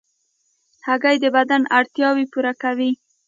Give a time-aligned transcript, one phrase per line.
[0.87, 2.91] هګۍ د بدن اړتیاوې پوره کوي.